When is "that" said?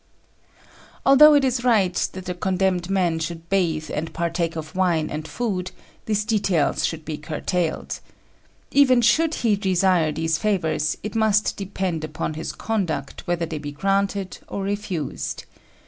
2.13-2.25